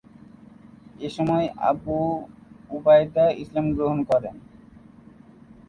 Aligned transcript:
এসময় 0.99 1.47
আবু 1.69 1.97
উবাইদা 2.69 3.25
ইসলাম 3.41 3.65
গ্রহণ 3.75 3.99
করেন। 4.09 4.35